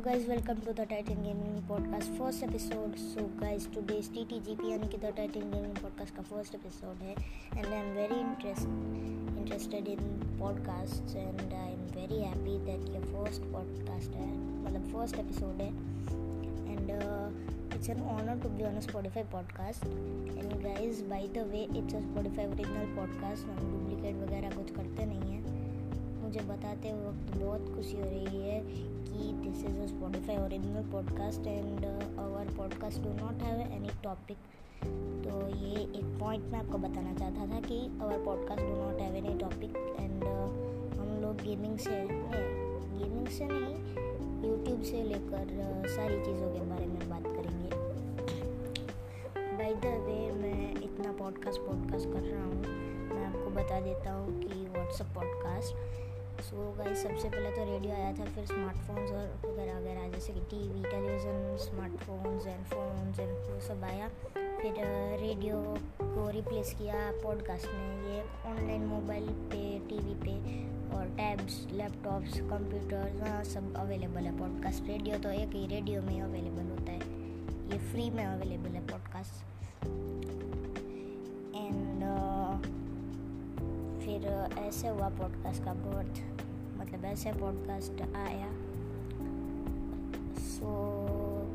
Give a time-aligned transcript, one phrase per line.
[0.00, 4.38] Hello guys welcome to the Titan gaming podcast first episode so guys today T T
[4.40, 7.90] G P यानी कि the Titan gaming podcast का first episode है and I am
[7.96, 8.62] very interest
[9.38, 9.98] interested in
[10.38, 15.68] podcast and I am very happy that ये first podcast है मतलब first episode है.
[16.70, 16.90] And
[17.74, 21.94] it's an honour to be on a Spotify podcast and guys by the way it's
[21.94, 25.58] a Spotify original podcast हम duplicate वगैरह कुछ करते नहीं हैं।
[26.22, 28.98] मुझे बताते वक्त बहुत खुशी हो रही है
[30.40, 31.84] original podcast and
[32.18, 34.36] our podcast do not have any topic
[35.24, 39.14] तो ये एक पॉइंट मैं आपको बताना चाहता था कि our podcast do not have
[39.14, 40.24] any topic and
[41.00, 43.90] हम लोग गेमिंग से गेमिंग से नहीं
[44.48, 45.46] यूट्यूब से लेकर
[45.82, 47.70] uh, सारी चीज़ों के बारे में बात करेंगे।
[49.56, 52.62] बाय द वे मैं इतना पॉडकास्ट पॉडकास्ट कर रहा हूँ।
[53.14, 55.74] मैं आपको बता देता हूँ कि व्हाट्सअप पॉडकास्ट
[56.40, 60.40] सो गाइस सबसे पहले तो रेडियो आया था, फिर स्मार्टफोन्स और वगैरह वगैरह, जैसे कि
[60.50, 64.08] TV television smartphones and phones and वो सब आया।
[64.60, 64.74] फिर
[65.20, 65.56] रेडियो
[66.02, 70.34] को रिप्लेस किया पॉडकास्ट ने। ये ऑनलाइन मोबाइल पे टीवी पे
[70.96, 76.20] और टैब्स लैपटॉप्स कंप्यूटर्स वहाँ सब अवेलेबल है पॉडकास्ट रेडियो तो एक ही रेडियो में
[76.22, 77.00] अवेलेबल होता है।
[77.72, 79.34] ये फ्री में अवेलेबल है पॉडकास्ट
[81.56, 82.02] एंड
[84.10, 86.20] फिर ऐसे हुआ पॉडकास्ट का बर्थ
[86.78, 88.46] मतलब ऐसे पॉडकास्ट आया।
[90.38, 90.70] सो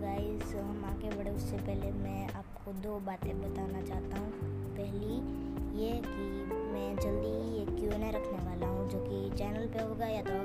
[0.00, 4.30] गाइस हम आगे बढ़े। उससे पहले मैं आपको दो बातें बताना चाहता हूँ।
[4.76, 5.14] पहली,
[5.82, 6.26] ये कि
[6.72, 10.38] मैं जल्दी एक क्यू एन रखने वाला हूँ, जो कि चैनल पे होगा या तो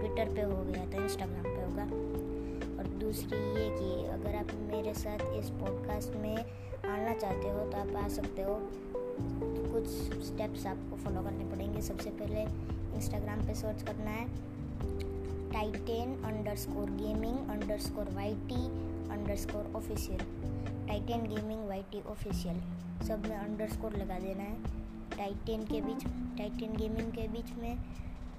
[0.00, 1.84] ट्विटर पे होगा या तो इंस्टाग्राम पे होगा।
[2.78, 6.36] और दूसरी, ये कि अगर आप मेरे साथ इस पॉडकास्ट में
[6.88, 8.60] आना चाहते हो तो आप आ सकते हो।
[9.78, 12.40] कुछ स्टेप्स आपको फॉलो करने पड़ेंगे। सबसे पहले
[12.96, 14.26] इंस्टाग्राम पे सर्च करना है
[15.52, 16.14] Titan
[16.56, 18.64] underscore gaming underscore Y T
[19.36, 20.20] underscore official
[20.88, 22.60] Titan gaming Y T official
[23.06, 24.56] सब में अंडर स्कोर लगा देना है।
[25.16, 26.04] टाइटेन के बीच
[26.38, 27.78] टाइटेन गेमिंग के बीच में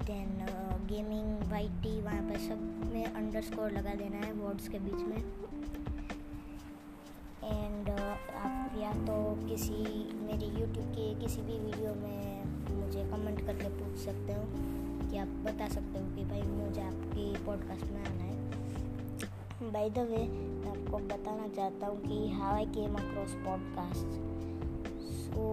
[0.03, 0.45] देन
[0.89, 5.07] गेमिंग वाई टी वहाँ पर सब में अंडर स्कोर लगा देना है। वर्ड्स के बीच
[5.07, 5.21] में।
[8.81, 9.73] या तो किसी
[10.21, 12.43] मेरे यूट्यूब के किसी भी वीडियो में
[12.75, 14.43] मुझे कमेंट करके पूछ सकते हो
[15.09, 18.39] कि आप बता सकते हो कि भाई मुझे आपकी पॉडकास्ट में आना है।
[19.71, 24.29] बाय द वे मैं आपको बताना चाहता हूँ कि how I came across podcast
[25.03, 25.45] सो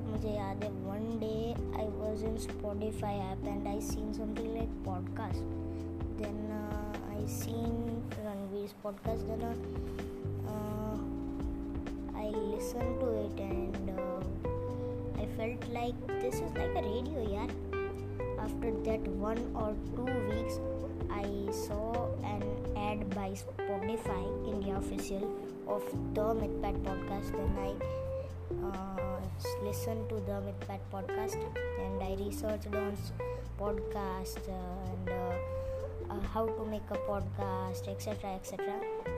[0.00, 4.70] मुझे याद है one day I was in Spotify app and I seen something like
[4.84, 5.40] podcast
[6.20, 6.52] then
[7.10, 10.17] I seen Ranveer podcast then
[12.68, 17.46] I listened to it and uh, I felt like this is like a radio, yeah.
[18.38, 20.60] After that one or two weeks,
[21.10, 22.44] I saw an
[22.76, 25.24] ad by Spotify India official
[25.66, 27.32] of the MidPad podcast.
[27.32, 27.72] Then I
[28.66, 29.20] uh,
[29.64, 31.40] listened to the MidPad podcast
[31.80, 32.98] and I researched on
[33.58, 38.34] podcast uh, and uh, uh, how to make a podcast, etc.
[38.34, 39.17] etc.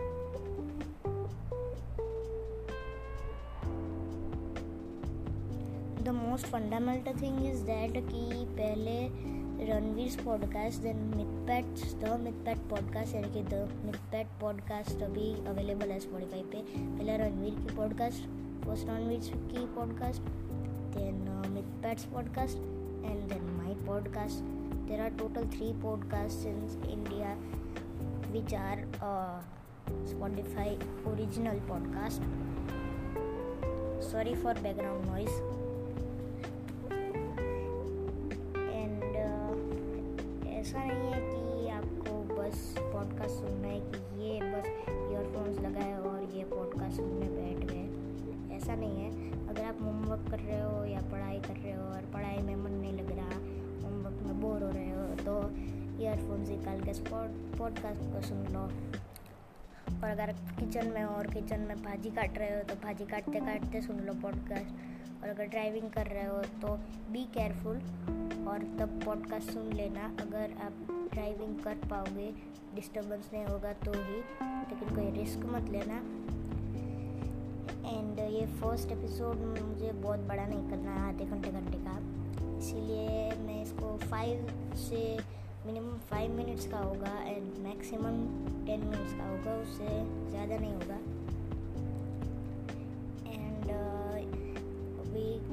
[6.10, 8.94] The most fundamental thing is that कि पहले
[9.66, 11.65] Ranveer podcast then Mythpat
[12.00, 17.54] the Mythpat podcast यानी कि the Mythpat podcast अभी available है Spotify पे। पहले रणवीर
[17.54, 18.25] की podcast
[18.65, 19.21] first Ranveer
[19.53, 20.22] की podcast
[20.97, 24.42] then Mythpat's podcast and then my podcast
[24.88, 27.34] there are total three podcast in India
[28.32, 28.87] which are
[30.06, 30.78] Spotify
[31.12, 32.22] original podcast
[34.03, 35.69] sorry for background noise.
[40.60, 46.31] ऐसा नहीं है कि आपको बस पॉडकास्ट सुनना है कि ये बस ईयरफोन्स लगाए और
[46.34, 51.01] ये पॉडकास्ट सुनने बैठ गए। ऐसा नहीं है। अगर आप होमवर्क कर रहे हो या
[51.01, 53.39] पढ़ाई कर रहे हो और पढ़ाई में मन नहीं लग रहा
[53.86, 55.51] होमवर्क में बोर हो रहे हो तो
[56.03, 56.92] ईयरफोन्स निकाल के
[57.59, 58.60] पॉडकास्ट को सुन लो।
[60.04, 63.80] और अगर किचन में और किचन में भाजी काट रहे हो तो भाजी काटते काटते
[63.80, 66.77] सुन लो पॉडकास्ट और अगर ड्राइविंग कर रहे हो तो
[67.13, 67.77] बी केयरफुल
[68.50, 72.32] और तब पॉडकास्ट सुन लेना। अगर आप ड्राइविंग कर पाओगे
[72.74, 75.97] डिस्टर्बेंस नहीं होगा तो ही, लेकिन कोई रिस्क मत लेना।
[77.88, 81.98] एंड ये फ़र्स्ट एपिसोड मुझे बहुत बड़ा नहीं करना है, आधे घंटे घंटे का।
[82.58, 84.47] इसीलिए मैं इसको फाइव
[84.78, 85.03] से
[85.66, 88.20] मिनिमम फाइव मिनट्स का होगा एंड मैक्सिमम
[88.66, 89.88] टेन मिनट्स का होगा, उससे
[90.30, 90.98] ज़्यादा नहीं होगा।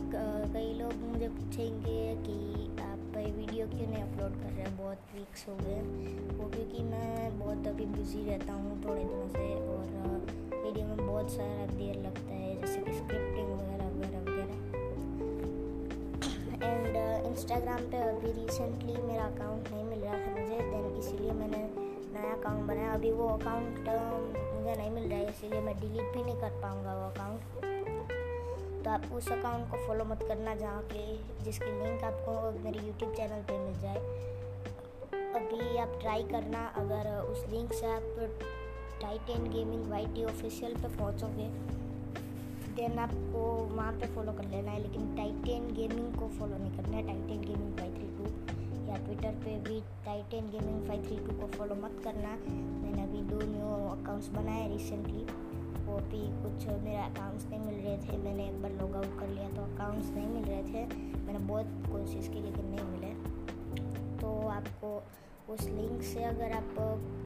[0.09, 2.35] कई लोग मुझे पूछेंगे कि
[2.83, 4.57] आप भाई वीडियो क्यों नहीं अपलोड कर रहे?
[4.57, 5.81] हैं बहुत वीक्स हो गए।
[6.37, 9.85] वो क्योंकि मैं बहुत अभी बिज़ी रहता हूँ थोड़े दिनों से और
[10.53, 14.55] वीडियो में बहुत सारा देर लगता है, जैसे कि स्क्रिप्टिंग वगैरह वगैरह वगैरह।
[16.65, 16.95] एंड
[17.27, 21.63] इंस्टाग्राम पे अभी रिसेंटली मेरा अकाउंट नहीं मिल रहा था मुझे देन इसीलिए मैंने
[22.13, 26.23] नया अकाउंट बनाया। अभी वो अकाउंट मुझे नहीं मिल रहा है, इसीलिए मैं डिलीट भी
[26.23, 27.75] नहीं कर पाऊँगा वो अकाउंट
[28.87, 33.13] तो आप उस अकाउंट को फॉलो मत करना जहाँ के जिसकी लिंक आपको मेरे यूट्यूब
[33.13, 33.97] चैनल पे मिल जाए।
[35.37, 38.37] अभी आप ट्राई करना, अगर उस लिंक से आप
[39.01, 41.47] Titan gaming Y T official पर पहुँचोगे
[42.75, 43.41] देन आपको
[43.75, 47.41] वहाँ पे फॉलो कर लेना है। लेकिन टाइटेन गेमिंग को फॉलो नहीं करना है। Titan
[47.41, 51.75] gaming five three two या ट्विटर पे भी Titan gaming five three two को फॉलो
[51.83, 55.27] मत करना। मैंने अभी दो न्यू अकाउंट्स बनाए रिसेंटली
[56.03, 59.49] भी कुछ मेरे अकाउंट्स नहीं मिल रहे थे। मैंने एक बार लॉग आउट कर लिया
[59.49, 60.85] तो अकाउंट्स नहीं मिल रहे थे।
[61.17, 63.13] मैंने बहुत कोशिश की लेकिन नहीं मिले।
[64.17, 64.91] तो आपको
[65.53, 66.79] उस लिंक से अगर आप,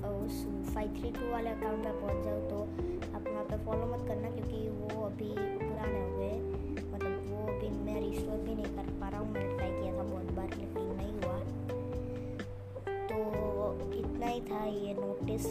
[0.06, 2.58] उस फाइव थ्री टू वाले अकाउंट पर पहुँच जाओ तो
[3.16, 6.36] आप वहाँ पर फॉलो मत करना क्योंकि वो अभी पुराने हो गए।
[6.92, 10.04] मतलब वो अभी मैं रिस्टोर भी नहीं कर पा रहा हूँ। मैंने ट्राई किया था
[10.04, 11.40] बहुत बार लेकिन नहीं हुआ।
[13.08, 13.20] तो
[14.00, 15.46] इतना ही था ये नोटिस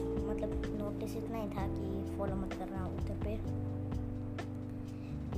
[1.01, 3.31] नोटिस इतना ही था कि फॉलो मत करना उधर पे।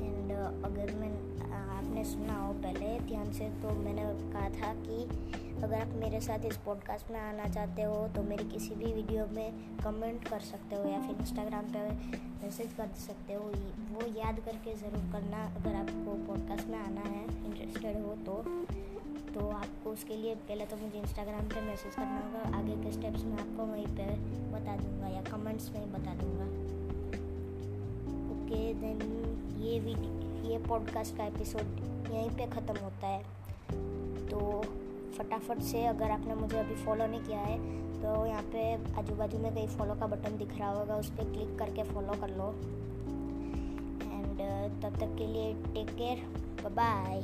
[0.03, 1.11] एंड uh, अगर मैं
[1.51, 4.97] आपने सुना हो पहले ध्यान से तो मैंने कहा था कि
[5.63, 9.27] अगर आप मेरे साथ इस पॉडकास्ट में आना चाहते हो तो मेरी किसी भी वीडियो
[9.33, 11.89] में कमेंट कर सकते हो या फिर इंस्टाग्राम पे
[12.43, 13.49] मैसेज कर सकते हो।
[13.95, 18.43] वो याद करके ज़रूर करना अगर आपको पॉडकास्ट में आना है इंटरेस्टेड हो तो।
[19.35, 23.25] तो आपको उसके लिए पहले तो मुझे इंस्टाग्राम पे मैसेज करना होगा। आगे के स्टेप्स
[23.25, 26.47] में आपको वहीं पे बता दूँगा या कमेंट्स में बता दूँगा
[28.33, 28.99] ओके देन
[29.61, 31.67] ये वीडियो ये पॉडकास्ट का एपिसोड
[32.13, 33.23] यहीं पे ख़त्म होता है।
[34.29, 34.41] तो
[35.19, 37.59] फटाफट से अगर आपने मुझे अभी फॉलो नहीं किया है
[38.03, 38.63] तो यहाँ पे
[38.99, 42.13] आजू बाजू में कहीं फॉलो का बटन दिख रहा होगा, उस पर क्लिक करके फॉलो
[42.21, 42.49] कर लो।
[44.13, 44.41] एंड
[44.83, 47.23] तब तक के लिए टेक केयर बाय